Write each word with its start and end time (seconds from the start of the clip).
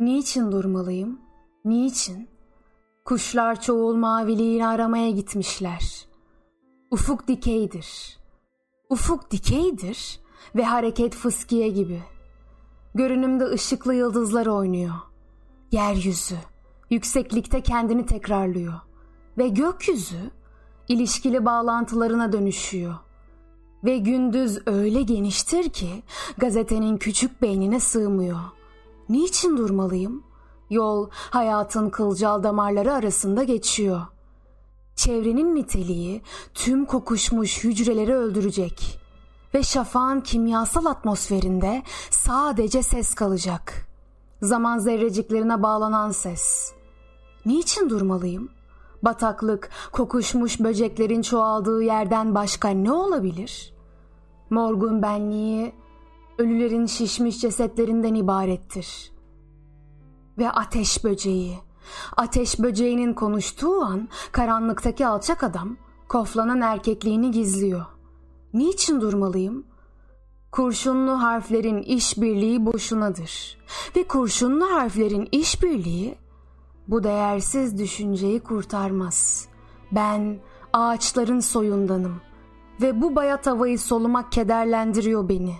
Niçin 0.00 0.52
durmalıyım? 0.52 1.20
Niçin? 1.64 2.28
Kuşlar 3.04 3.60
çoğul 3.60 3.94
maviliğini 3.94 4.66
aramaya 4.66 5.10
gitmişler. 5.10 6.06
Ufuk 6.90 7.28
dikeydir. 7.28 8.18
Ufuk 8.88 9.30
dikeydir 9.30 10.20
ve 10.56 10.64
hareket 10.64 11.14
fıskiye 11.14 11.68
gibi. 11.68 12.02
Görünümde 12.94 13.44
ışıklı 13.44 13.94
yıldızlar 13.94 14.46
oynuyor. 14.46 14.94
Yeryüzü 15.72 16.38
yükseklikte 16.90 17.60
kendini 17.60 18.06
tekrarlıyor 18.06 18.74
ve 19.38 19.48
gökyüzü 19.48 20.30
ilişkili 20.88 21.44
bağlantılarına 21.44 22.32
dönüşüyor. 22.32 22.94
Ve 23.84 23.98
gündüz 23.98 24.58
öyle 24.66 25.02
geniştir 25.02 25.70
ki 25.70 26.02
gazetenin 26.38 26.96
küçük 26.96 27.42
beynine 27.42 27.80
sığmıyor. 27.80 28.59
Niçin 29.10 29.56
durmalıyım? 29.56 30.22
Yol 30.70 31.08
hayatın 31.12 31.90
kılcal 31.90 32.42
damarları 32.42 32.92
arasında 32.92 33.42
geçiyor. 33.42 34.00
Çevrenin 34.96 35.54
niteliği 35.54 36.22
tüm 36.54 36.84
kokuşmuş 36.84 37.64
hücreleri 37.64 38.14
öldürecek 38.14 39.00
ve 39.54 39.62
şafağın 39.62 40.20
kimyasal 40.20 40.84
atmosferinde 40.84 41.82
sadece 42.10 42.82
ses 42.82 43.14
kalacak. 43.14 43.86
Zaman 44.42 44.78
zerreciklerine 44.78 45.62
bağlanan 45.62 46.10
ses. 46.10 46.72
Niçin 47.46 47.90
durmalıyım? 47.90 48.48
Bataklık, 49.02 49.70
kokuşmuş 49.92 50.60
böceklerin 50.60 51.22
çoğaldığı 51.22 51.82
yerden 51.82 52.34
başka 52.34 52.68
ne 52.68 52.92
olabilir? 52.92 53.74
Morgun 54.50 55.02
benliği 55.02 55.74
ölülerin 56.38 56.86
şişmiş 56.86 57.40
cesetlerinden 57.40 58.14
ibarettir. 58.14 59.12
Ve 60.38 60.50
ateş 60.50 61.04
böceği. 61.04 61.58
Ateş 62.16 62.58
böceğinin 62.58 63.14
konuştuğu 63.14 63.80
an 63.82 64.08
karanlıktaki 64.32 65.06
alçak 65.06 65.42
adam 65.42 65.76
koflanan 66.08 66.60
erkekliğini 66.60 67.30
gizliyor. 67.30 67.86
Niçin 68.54 69.00
durmalıyım? 69.00 69.66
Kurşunlu 70.52 71.22
harflerin 71.22 71.82
işbirliği 71.82 72.66
boşunadır 72.66 73.58
ve 73.96 74.04
kurşunlu 74.04 74.72
harflerin 74.72 75.28
işbirliği 75.32 76.18
bu 76.88 77.04
değersiz 77.04 77.78
düşünceyi 77.78 78.40
kurtarmaz. 78.40 79.48
Ben 79.92 80.38
ağaçların 80.72 81.40
soyundanım 81.40 82.20
ve 82.82 83.02
bu 83.02 83.16
bayat 83.16 83.46
havayı 83.46 83.78
solumak 83.78 84.32
kederlendiriyor 84.32 85.28
beni. 85.28 85.54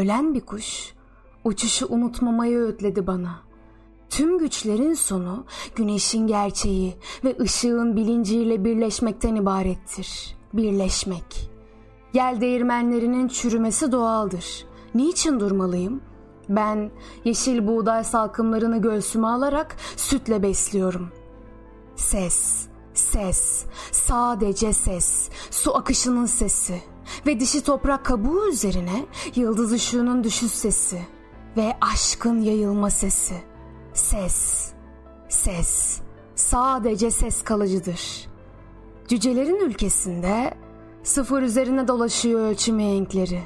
Ölen 0.00 0.34
bir 0.34 0.40
kuş 0.40 0.94
uçuşu 1.44 1.86
unutmamayı 1.88 2.58
öğütledi 2.58 3.06
bana. 3.06 3.40
Tüm 4.10 4.38
güçlerin 4.38 4.94
sonu 4.94 5.44
güneşin 5.76 6.26
gerçeği 6.26 6.96
ve 7.24 7.36
ışığın 7.40 7.96
bilinciyle 7.96 8.64
birleşmekten 8.64 9.34
ibarettir. 9.34 10.36
Birleşmek. 10.52 11.50
Yel 12.14 12.40
değirmenlerinin 12.40 13.28
çürümesi 13.28 13.92
doğaldır. 13.92 14.66
Niçin 14.94 15.40
durmalıyım? 15.40 16.00
Ben 16.48 16.90
yeşil 17.24 17.66
buğday 17.66 18.04
salkımlarını 18.04 18.82
göğsüme 18.82 19.26
alarak 19.26 19.76
sütle 19.96 20.42
besliyorum. 20.42 21.08
Ses, 21.96 22.66
ses, 22.94 23.64
sadece 23.92 24.72
ses, 24.72 25.28
su 25.50 25.76
akışının 25.76 26.26
sesi 26.26 26.82
ve 27.26 27.40
dişi 27.40 27.62
toprak 27.62 28.04
kabuğu 28.04 28.48
üzerine 28.48 29.06
yıldız 29.34 29.72
ışığının 29.72 30.24
düşüş 30.24 30.50
sesi 30.50 30.98
ve 31.56 31.76
aşkın 31.80 32.40
yayılma 32.40 32.90
sesi. 32.90 33.34
Ses, 33.94 34.70
ses, 35.28 36.00
sadece 36.34 37.10
ses 37.10 37.42
kalıcıdır. 37.42 38.28
Cücelerin 39.08 39.60
ülkesinde 39.60 40.54
sıfır 41.02 41.42
üzerine 41.42 41.88
dolaşıyor 41.88 42.40
ölçü 42.40 42.72
mihenkleri. 42.72 43.42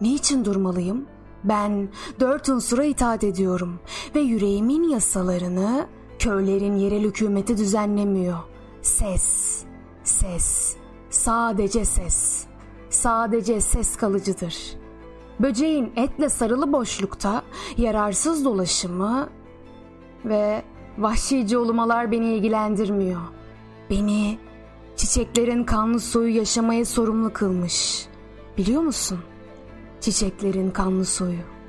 Niçin 0.00 0.44
durmalıyım?'' 0.44 1.20
Ben 1.44 1.88
dört 2.20 2.48
unsura 2.48 2.84
itaat 2.84 3.24
ediyorum 3.24 3.80
ve 4.14 4.20
yüreğimin 4.20 4.82
yasalarını 4.82 5.86
köylerin 6.18 6.76
yerel 6.76 7.02
hükümeti 7.02 7.56
düzenlemiyor. 7.56 8.38
Ses, 8.82 9.58
ses, 10.04 10.76
sadece 11.10 11.84
ses, 11.84 12.44
sadece 12.90 13.60
ses 13.60 13.96
kalıcıdır. 13.96 14.56
Böceğin 15.40 15.92
etle 15.96 16.28
sarılı 16.28 16.72
boşlukta 16.72 17.42
yararsız 17.76 18.44
dolaşımı 18.44 19.28
ve 20.24 20.62
vahşice 20.98 21.58
ulumalar 21.58 22.12
beni 22.12 22.34
ilgilendirmiyor. 22.34 23.20
Beni 23.90 24.38
çiçeklerin 24.96 25.64
kanlı 25.64 26.00
suyu 26.00 26.36
yaşamaya 26.36 26.84
sorumlu 26.84 27.32
kılmış. 27.32 28.06
Biliyor 28.58 28.82
musun? 28.82 29.18
çiçeklerin 30.00 30.70
kanlı 30.70 31.04
suyu. 31.04 31.59